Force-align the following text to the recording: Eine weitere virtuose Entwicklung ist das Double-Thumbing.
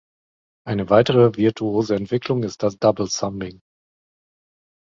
Eine 0.65 0.89
weitere 0.89 1.35
virtuose 1.37 1.95
Entwicklung 1.95 2.41
ist 2.41 2.63
das 2.63 2.79
Double-Thumbing. 2.79 3.61